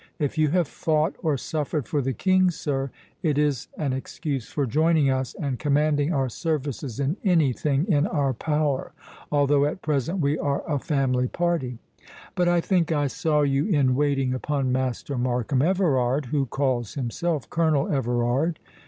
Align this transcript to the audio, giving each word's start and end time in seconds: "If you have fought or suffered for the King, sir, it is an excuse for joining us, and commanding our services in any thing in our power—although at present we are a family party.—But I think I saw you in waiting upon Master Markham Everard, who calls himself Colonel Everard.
"If 0.17 0.35
you 0.35 0.47
have 0.47 0.67
fought 0.67 1.15
or 1.21 1.37
suffered 1.37 1.87
for 1.87 2.01
the 2.01 2.11
King, 2.11 2.49
sir, 2.49 2.89
it 3.21 3.37
is 3.37 3.67
an 3.77 3.93
excuse 3.93 4.49
for 4.49 4.65
joining 4.65 5.11
us, 5.11 5.35
and 5.35 5.59
commanding 5.59 6.11
our 6.11 6.27
services 6.27 6.99
in 6.99 7.17
any 7.23 7.53
thing 7.53 7.85
in 7.87 8.07
our 8.07 8.33
power—although 8.33 9.65
at 9.65 9.83
present 9.83 10.17
we 10.19 10.39
are 10.39 10.63
a 10.67 10.79
family 10.79 11.27
party.—But 11.27 12.47
I 12.47 12.61
think 12.61 12.91
I 12.91 13.05
saw 13.05 13.41
you 13.41 13.67
in 13.67 13.93
waiting 13.93 14.33
upon 14.33 14.71
Master 14.71 15.19
Markham 15.19 15.61
Everard, 15.61 16.25
who 16.25 16.47
calls 16.47 16.95
himself 16.95 17.47
Colonel 17.51 17.87
Everard. 17.91 18.57